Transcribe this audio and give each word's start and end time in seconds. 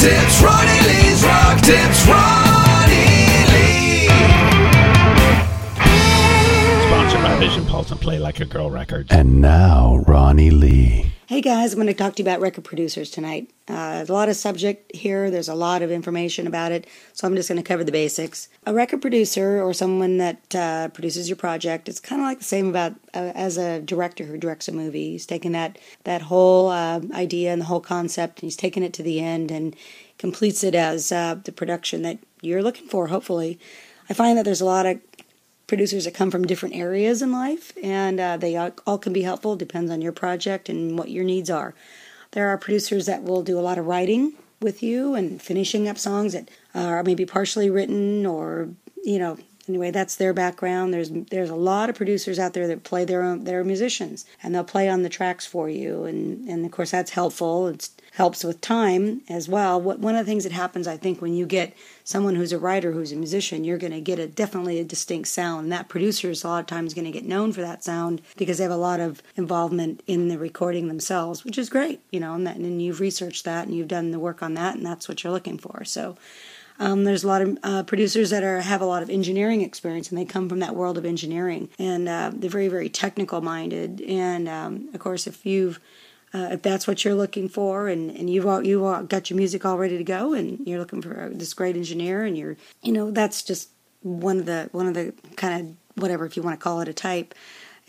Tips, 0.00 0.40
Ronnie 0.40 0.80
Lee's 0.88 1.22
Rock 1.26 1.60
Tips, 1.60 2.06
Ronnie 2.08 2.29
Vision 7.40 7.64
Pulse 7.64 7.90
and 7.90 7.98
Play 7.98 8.18
Like 8.18 8.40
a 8.40 8.44
Girl 8.44 8.70
Records. 8.70 9.10
And 9.10 9.40
now, 9.40 10.04
Ronnie 10.06 10.50
Lee. 10.50 11.10
Hey 11.26 11.40
guys, 11.40 11.72
I'm 11.72 11.78
going 11.78 11.86
to 11.86 11.94
talk 11.94 12.14
to 12.16 12.22
you 12.22 12.28
about 12.28 12.42
record 12.42 12.64
producers 12.64 13.10
tonight. 13.10 13.50
Uh, 13.66 13.94
there's 13.94 14.10
a 14.10 14.12
lot 14.12 14.28
of 14.28 14.36
subject 14.36 14.94
here. 14.94 15.30
There's 15.30 15.48
a 15.48 15.54
lot 15.54 15.80
of 15.80 15.90
information 15.90 16.46
about 16.46 16.70
it, 16.70 16.86
so 17.14 17.26
I'm 17.26 17.34
just 17.34 17.48
going 17.48 17.56
to 17.56 17.66
cover 17.66 17.82
the 17.82 17.92
basics. 17.92 18.50
A 18.66 18.74
record 18.74 19.00
producer 19.00 19.62
or 19.62 19.72
someone 19.72 20.18
that 20.18 20.54
uh, 20.54 20.88
produces 20.88 21.30
your 21.30 21.36
project, 21.36 21.88
it's 21.88 21.98
kind 21.98 22.20
of 22.20 22.26
like 22.26 22.40
the 22.40 22.44
same 22.44 22.68
about 22.68 22.92
uh, 23.14 23.32
as 23.34 23.56
a 23.56 23.80
director 23.80 24.24
who 24.24 24.36
directs 24.36 24.68
a 24.68 24.72
movie. 24.72 25.12
He's 25.12 25.24
taken 25.24 25.52
that 25.52 25.78
that 26.04 26.20
whole 26.20 26.68
uh, 26.68 27.00
idea 27.14 27.54
and 27.54 27.62
the 27.62 27.66
whole 27.66 27.80
concept, 27.80 28.40
and 28.40 28.48
he's 28.48 28.56
taken 28.56 28.82
it 28.82 28.92
to 28.92 29.02
the 29.02 29.18
end 29.18 29.50
and 29.50 29.74
completes 30.18 30.62
it 30.62 30.74
as 30.74 31.10
uh, 31.10 31.36
the 31.42 31.52
production 31.52 32.02
that 32.02 32.18
you're 32.42 32.62
looking 32.62 32.86
for. 32.86 33.06
Hopefully, 33.06 33.58
I 34.10 34.12
find 34.12 34.36
that 34.36 34.44
there's 34.44 34.60
a 34.60 34.66
lot 34.66 34.84
of 34.84 35.00
producers 35.70 36.04
that 36.04 36.12
come 36.12 36.32
from 36.32 36.46
different 36.46 36.74
areas 36.74 37.22
in 37.22 37.30
life, 37.30 37.72
and 37.80 38.18
uh, 38.18 38.36
they 38.36 38.56
all 38.56 38.98
can 38.98 39.12
be 39.12 39.22
helpful. 39.22 39.54
Depends 39.54 39.88
on 39.88 40.02
your 40.02 40.10
project 40.10 40.68
and 40.68 40.98
what 40.98 41.10
your 41.10 41.22
needs 41.22 41.48
are. 41.48 41.74
There 42.32 42.48
are 42.48 42.58
producers 42.58 43.06
that 43.06 43.22
will 43.22 43.42
do 43.42 43.56
a 43.56 43.62
lot 43.62 43.78
of 43.78 43.86
writing 43.86 44.34
with 44.60 44.82
you 44.82 45.14
and 45.14 45.40
finishing 45.40 45.88
up 45.88 45.96
songs 45.96 46.32
that 46.32 46.50
are 46.74 47.04
maybe 47.04 47.24
partially 47.24 47.70
written 47.70 48.26
or 48.26 48.70
you 49.04 49.20
know 49.20 49.38
anyway 49.70 49.90
that's 49.90 50.16
their 50.16 50.32
background 50.32 50.92
there's 50.92 51.10
there's 51.10 51.50
a 51.50 51.54
lot 51.54 51.88
of 51.88 51.96
producers 51.96 52.38
out 52.38 52.52
there 52.52 52.66
that 52.66 52.84
play 52.84 53.04
their 53.04 53.22
own 53.22 53.44
they're 53.44 53.64
musicians 53.64 54.24
and 54.42 54.54
they'll 54.54 54.64
play 54.64 54.88
on 54.88 55.02
the 55.02 55.08
tracks 55.08 55.46
for 55.46 55.68
you 55.68 56.04
and 56.04 56.48
and 56.48 56.64
of 56.64 56.70
course 56.70 56.90
that's 56.90 57.12
helpful 57.12 57.68
it 57.68 57.88
helps 58.12 58.44
with 58.44 58.60
time 58.60 59.22
as 59.28 59.48
well. 59.48 59.80
What 59.80 59.98
one 59.98 60.14
of 60.14 60.26
the 60.26 60.30
things 60.30 60.44
that 60.44 60.52
happens, 60.52 60.86
I 60.86 60.96
think, 60.96 61.22
when 61.22 61.34
you 61.34 61.46
get 61.46 61.74
someone 62.04 62.34
who's 62.34 62.52
a 62.52 62.58
writer, 62.58 62.92
who's 62.92 63.12
a 63.12 63.16
musician, 63.16 63.64
you're 63.64 63.78
going 63.78 63.92
to 63.92 64.00
get 64.00 64.18
a 64.18 64.26
definitely 64.26 64.78
a 64.78 64.84
distinct 64.84 65.28
sound. 65.28 65.64
And 65.64 65.72
that 65.72 65.88
producer 65.88 66.30
is 66.30 66.42
a 66.42 66.48
lot 66.48 66.60
of 66.60 66.66
times 66.66 66.94
going 66.94 67.04
to 67.04 67.10
get 67.10 67.24
known 67.24 67.52
for 67.52 67.60
that 67.60 67.84
sound 67.84 68.20
because 68.36 68.58
they 68.58 68.64
have 68.64 68.72
a 68.72 68.76
lot 68.76 69.00
of 69.00 69.22
involvement 69.36 70.02
in 70.06 70.28
the 70.28 70.38
recording 70.38 70.88
themselves, 70.88 71.44
which 71.44 71.58
is 71.58 71.70
great, 71.70 72.00
you 72.10 72.20
know. 72.20 72.34
And, 72.34 72.46
that, 72.46 72.56
and 72.56 72.82
you've 72.82 73.00
researched 73.00 73.44
that 73.44 73.66
and 73.66 73.76
you've 73.76 73.88
done 73.88 74.10
the 74.10 74.18
work 74.18 74.42
on 74.42 74.54
that, 74.54 74.76
and 74.76 74.84
that's 74.84 75.08
what 75.08 75.22
you're 75.22 75.32
looking 75.32 75.58
for. 75.58 75.84
So. 75.84 76.16
Um, 76.80 77.04
there's 77.04 77.22
a 77.22 77.28
lot 77.28 77.42
of 77.42 77.58
uh, 77.62 77.82
producers 77.84 78.30
that 78.30 78.42
are 78.42 78.62
have 78.62 78.80
a 78.80 78.86
lot 78.86 79.02
of 79.02 79.10
engineering 79.10 79.60
experience, 79.60 80.08
and 80.08 80.18
they 80.18 80.24
come 80.24 80.48
from 80.48 80.58
that 80.60 80.74
world 80.74 80.98
of 80.98 81.04
engineering, 81.04 81.68
and 81.78 82.08
uh, 82.08 82.32
they're 82.34 82.50
very, 82.50 82.68
very 82.68 82.88
technical 82.88 83.40
minded. 83.42 84.00
And 84.00 84.48
um, 84.48 84.88
of 84.94 84.98
course, 84.98 85.26
if 85.26 85.44
you've 85.44 85.78
uh, 86.32 86.48
if 86.52 86.62
that's 86.62 86.86
what 86.86 87.04
you're 87.04 87.14
looking 87.14 87.48
for 87.48 87.88
and, 87.88 88.10
and 88.12 88.30
you've 88.30 88.46
all, 88.46 88.64
you 88.64 88.84
all 88.84 89.02
got 89.02 89.30
your 89.30 89.36
music 89.36 89.64
all 89.64 89.76
ready 89.76 89.98
to 89.98 90.04
go 90.04 90.32
and 90.32 90.64
you're 90.66 90.78
looking 90.78 91.02
for 91.02 91.28
this 91.32 91.54
great 91.54 91.76
engineer 91.76 92.24
and 92.24 92.38
you're 92.38 92.56
you 92.82 92.92
know 92.92 93.10
that's 93.10 93.42
just 93.42 93.70
one 94.02 94.38
of 94.38 94.46
the 94.46 94.68
one 94.72 94.86
of 94.86 94.94
the 94.94 95.12
kind 95.36 95.60
of 95.60 96.00
whatever 96.00 96.24
if 96.24 96.36
you 96.36 96.42
want 96.42 96.58
to 96.58 96.62
call 96.62 96.80
it 96.80 96.88
a 96.88 96.92
type 96.92 97.34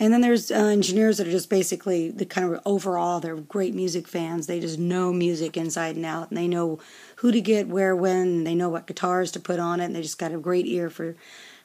and 0.02 0.12
then 0.12 0.22
there's 0.22 0.50
uh, 0.50 0.56
engineers 0.56 1.20
that 1.20 1.28
are 1.28 1.32
just 1.32 1.48
basically 1.48 2.10
the 2.10 2.26
kind 2.26 2.52
of 2.52 2.60
overall 2.66 3.20
they're 3.20 3.36
great 3.36 3.76
music 3.76 4.08
fans. 4.08 4.48
They 4.48 4.60
just 4.60 4.80
know 4.80 5.14
music 5.14 5.56
inside 5.56 5.96
and 5.96 6.06
out 6.08 6.30
and 6.30 6.38
they 6.38 6.48
know 6.48 6.80
who 7.18 7.32
to 7.32 7.40
get 7.40 7.68
where 7.68 7.96
when 7.96 8.44
they 8.44 8.56
know 8.56 8.68
what 8.68 8.88
guitars 8.88 9.30
to 9.34 9.40
put 9.40 9.60
on 9.60 9.80
it 9.80 9.86
and 9.86 9.96
they 9.96 10.02
just 10.02 10.18
got 10.18 10.34
a 10.34 10.40
great 10.40 10.66
ear 10.66 10.90
for 10.90 11.16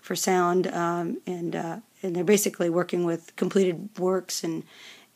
for 0.03 0.15
sound 0.15 0.67
um, 0.67 1.17
and 1.27 1.57
uh, 1.57 1.79
and 2.03 2.15
they're 2.15 2.25
basically 2.25 2.69
working 2.69 3.05
with 3.05 3.35
completed 3.37 3.89
works 3.99 4.45
and 4.45 4.65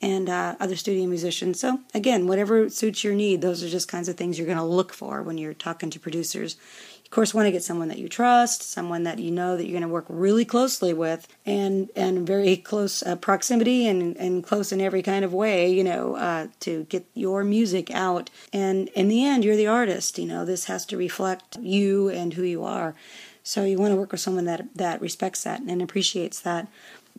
and 0.02 0.28
uh, 0.28 0.56
other 0.58 0.76
studio 0.76 1.06
musicians. 1.06 1.60
So, 1.60 1.80
again, 1.94 2.26
whatever 2.26 2.70
suits 2.70 3.04
your 3.04 3.14
need, 3.14 3.42
those 3.42 3.62
are 3.62 3.68
just 3.68 3.88
kinds 3.88 4.08
of 4.08 4.16
things 4.16 4.38
you're 4.38 4.46
going 4.46 4.58
to 4.58 4.64
look 4.64 4.92
for 4.92 5.22
when 5.22 5.38
you're 5.38 5.54
talking 5.54 5.90
to 5.90 6.00
producers. 6.00 6.56
Of 7.04 7.10
course, 7.10 7.34
want 7.34 7.46
to 7.46 7.52
get 7.52 7.64
someone 7.64 7.88
that 7.88 7.98
you 7.98 8.08
trust, 8.08 8.62
someone 8.62 9.02
that 9.02 9.18
you 9.18 9.32
know 9.32 9.56
that 9.56 9.64
you're 9.64 9.72
going 9.72 9.82
to 9.82 9.88
work 9.88 10.06
really 10.08 10.44
closely 10.44 10.94
with, 10.94 11.26
and 11.44 11.90
and 11.96 12.24
very 12.24 12.56
close 12.56 13.02
uh, 13.02 13.16
proximity 13.16 13.88
and 13.88 14.16
and 14.16 14.44
close 14.44 14.70
in 14.70 14.80
every 14.80 15.02
kind 15.02 15.24
of 15.24 15.34
way, 15.34 15.70
you 15.70 15.82
know, 15.82 16.14
uh, 16.14 16.46
to 16.60 16.84
get 16.84 17.04
your 17.14 17.42
music 17.42 17.90
out. 17.90 18.30
And 18.52 18.88
in 18.90 19.08
the 19.08 19.24
end, 19.24 19.44
you're 19.44 19.56
the 19.56 19.66
artist. 19.66 20.18
You 20.18 20.26
know, 20.26 20.44
this 20.44 20.66
has 20.66 20.86
to 20.86 20.96
reflect 20.96 21.58
you 21.60 22.08
and 22.10 22.34
who 22.34 22.44
you 22.44 22.62
are. 22.62 22.94
So 23.42 23.64
you 23.64 23.78
want 23.78 23.90
to 23.92 23.96
work 23.96 24.12
with 24.12 24.20
someone 24.20 24.44
that 24.44 24.72
that 24.76 25.00
respects 25.00 25.42
that 25.42 25.60
and 25.62 25.82
appreciates 25.82 26.38
that 26.40 26.68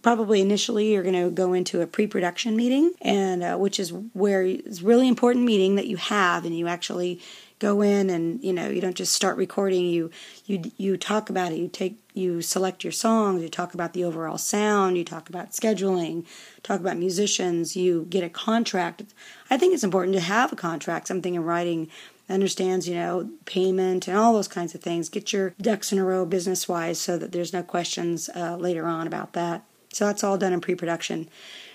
probably 0.02 0.42
initially 0.42 0.94
you're 0.94 1.04
going 1.04 1.22
to 1.22 1.30
go 1.30 1.54
into 1.54 1.82
a 1.82 1.88
pre-production 1.88 2.56
meeting 2.56 2.94
and 3.02 3.44
uh, 3.44 3.56
which 3.56 3.80
is 3.80 3.94
where 4.14 4.44
it's 4.44 4.82
really 4.82 5.08
important 5.08 5.46
meeting 5.46 5.76
that 5.76 5.88
you 5.88 5.98
have 5.98 6.46
and 6.46 6.58
you 6.58 6.68
actually 6.68 7.20
go 7.62 7.82
in 7.82 8.10
and 8.10 8.44
you 8.44 8.52
know 8.52 8.68
you 8.68 8.82
don't 8.82 8.96
just 8.96 9.14
start 9.14 9.38
recording. 9.38 9.86
You 9.86 10.10
you 10.46 10.64
you 10.78 10.98
talk 10.98 11.30
about 11.30 11.52
it. 11.52 11.60
You 11.60 11.68
take 11.68 11.98
you 12.14 12.42
select 12.42 12.84
your 12.84 12.92
songs. 12.92 13.44
You 13.44 13.50
talk 13.50 13.74
about 13.74 13.94
the 13.94 14.04
overall 14.04 14.40
sound. 14.40 14.98
You 14.98 15.06
talk 15.06 15.30
about 15.30 15.52
scheduling. 15.52 16.26
Talk 16.64 16.80
about 16.80 16.98
musicians. 16.98 17.76
You 17.76 18.08
get 18.10 18.24
a 18.24 18.30
contract. 18.30 19.04
I 19.50 19.58
think 19.58 19.74
it's 19.74 19.84
important 19.84 20.16
to 20.16 20.22
have 20.22 20.52
a 20.52 20.56
contract 20.56 21.08
something 21.08 21.36
in 21.36 21.44
writing 21.44 21.90
understands, 22.28 22.88
you 22.88 22.96
know, 22.96 23.30
payment 23.46 24.08
and 24.08 24.18
all 24.18 24.34
those 24.34 24.48
kinds 24.48 24.74
of 24.74 24.82
things. 24.82 25.10
Get 25.10 25.32
your 25.34 25.54
ducks 25.62 25.92
in 25.92 26.00
a 26.00 26.04
row 26.04 26.26
business 26.26 26.68
wise 26.68 27.00
so 27.00 27.18
that 27.18 27.32
there's 27.32 27.54
no 27.54 27.62
questions 27.62 28.30
uh, 28.36 28.56
later 28.56 28.88
on 28.88 29.06
about 29.06 29.34
that. 29.34 29.64
So 29.92 30.06
that's 30.06 30.24
all 30.24 30.38
done 30.38 30.54
in 30.54 30.62
pre 30.62 30.76
production. 30.76 31.30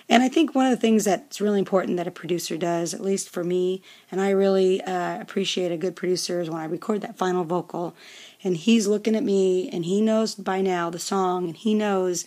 And 0.09 0.23
I 0.23 0.29
think 0.29 0.55
one 0.55 0.65
of 0.65 0.71
the 0.71 0.77
things 0.77 1.03
that's 1.03 1.41
really 1.41 1.59
important 1.59 1.97
that 1.97 2.07
a 2.07 2.11
producer 2.11 2.55
does, 2.57 2.93
at 2.93 3.01
least 3.01 3.29
for 3.29 3.43
me, 3.43 3.81
and 4.09 4.21
I 4.21 4.29
really 4.29 4.81
uh, 4.81 5.19
appreciate 5.19 5.71
a 5.71 5.77
good 5.77 5.97
producer, 5.97 6.39
is 6.39 6.49
when 6.49 6.61
I 6.61 6.65
record 6.65 7.01
that 7.01 7.17
final 7.17 7.43
vocal 7.43 7.93
and 8.41 8.55
he's 8.55 8.87
looking 8.87 9.15
at 9.15 9.23
me 9.23 9.69
and 9.69 9.83
he 9.83 9.99
knows 9.99 10.33
by 10.33 10.61
now 10.61 10.89
the 10.89 10.99
song 10.99 11.47
and 11.47 11.57
he 11.57 11.73
knows 11.73 12.25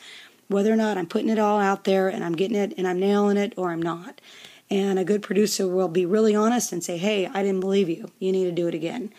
whether 0.49 0.71
or 0.71 0.77
not 0.77 0.99
I'm 0.99 1.07
putting 1.07 1.31
it 1.31 1.39
all 1.39 1.59
out 1.59 1.85
there 1.85 2.09
and 2.09 2.23
I'm 2.23 2.37
getting 2.37 2.57
it 2.57 2.75
and 2.77 2.87
I'm 2.87 3.01
nailing 3.01 3.39
it 3.39 3.55
or 3.57 3.71
I'm 3.71 3.83
not. 3.83 4.21
And 4.69 4.99
a 4.99 5.05
good 5.05 5.23
producer 5.23 5.67
will 5.67 5.89
be 5.89 6.05
really 6.05 6.35
honest 6.35 6.73
and 6.73 6.85
say, 6.85 6.99
hey, 6.99 7.27
I 7.27 7.43
didn't 7.43 7.61
believe 7.61 7.89
you. 7.89 8.11
You 8.19 8.31
need 8.31 8.45
to 8.45 8.53
do 8.53 8.69
it 8.69 8.75
again 8.75 9.11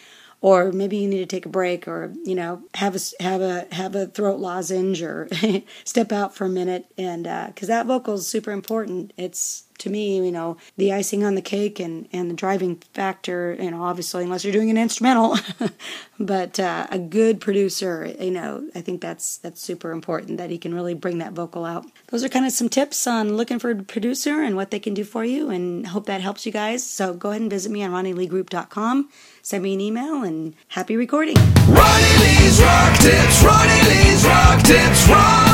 or 0.41 0.71
maybe 0.71 0.97
you 0.97 1.07
need 1.07 1.19
to 1.19 1.25
take 1.25 1.45
a 1.45 1.49
break 1.49 1.87
or 1.87 2.13
you 2.25 2.35
know 2.35 2.63
have 2.75 2.95
a 2.95 3.23
have 3.23 3.41
a 3.41 3.67
have 3.71 3.95
a 3.95 4.07
throat 4.07 4.39
lozenge 4.39 5.01
or 5.01 5.29
step 5.83 6.11
out 6.11 6.35
for 6.35 6.45
a 6.45 6.49
minute. 6.49 6.87
And 6.97 7.23
because 7.23 7.69
uh, 7.69 7.73
that 7.73 7.85
vocal 7.85 8.15
is 8.15 8.27
super 8.27 8.51
important. 8.51 9.13
It's 9.17 9.63
to 9.81 9.89
me, 9.89 10.17
you 10.17 10.31
know, 10.31 10.57
the 10.77 10.93
icing 10.93 11.23
on 11.23 11.35
the 11.35 11.41
cake 11.41 11.79
and, 11.79 12.07
and 12.13 12.29
the 12.29 12.35
driving 12.35 12.75
factor, 12.93 13.57
you 13.59 13.71
know, 13.71 13.83
obviously, 13.83 14.23
unless 14.23 14.43
you're 14.43 14.53
doing 14.53 14.69
an 14.69 14.77
instrumental, 14.77 15.37
but 16.19 16.59
uh, 16.59 16.85
a 16.91 16.99
good 16.99 17.41
producer, 17.41 18.13
you 18.19 18.31
know, 18.31 18.69
I 18.75 18.81
think 18.81 19.01
that's 19.01 19.37
that's 19.37 19.59
super 19.59 19.91
important 19.91 20.37
that 20.37 20.51
he 20.51 20.57
can 20.57 20.73
really 20.73 20.93
bring 20.93 21.17
that 21.17 21.33
vocal 21.33 21.65
out. 21.65 21.85
Those 22.07 22.23
are 22.23 22.29
kind 22.29 22.45
of 22.45 22.51
some 22.51 22.69
tips 22.69 23.07
on 23.07 23.35
looking 23.35 23.57
for 23.57 23.71
a 23.71 23.75
producer 23.75 24.41
and 24.41 24.55
what 24.55 24.71
they 24.71 24.79
can 24.79 24.93
do 24.93 25.03
for 25.03 25.25
you, 25.25 25.49
and 25.49 25.87
hope 25.87 26.05
that 26.05 26.21
helps 26.21 26.45
you 26.45 26.51
guys. 26.51 26.85
So 26.85 27.13
go 27.13 27.31
ahead 27.31 27.41
and 27.41 27.49
visit 27.49 27.71
me 27.71 27.83
on 27.83 27.91
RonnieLeeGroup.com, 27.91 29.09
send 29.41 29.63
me 29.63 29.73
an 29.73 29.81
email, 29.81 30.23
and 30.23 30.53
happy 30.69 30.95
recording. 30.95 31.35
Ronnie 31.35 32.17
Lee's 32.21 32.61
Rock 32.61 32.99
Tips, 32.99 33.43
Ronnie 33.43 33.81
Lee's 33.89 34.25
Rock 34.25 34.61
Tips, 34.63 35.09
Ronnie 35.09 35.50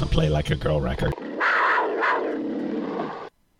And 0.00 0.10
Play 0.10 0.30
Like 0.30 0.50
a 0.50 0.56
Girl 0.56 0.80
record. 0.80 1.29